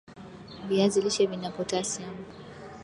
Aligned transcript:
viazi 0.69 0.99
lishe 1.01 1.25
vina 1.31 1.49
potasiam 1.55 2.15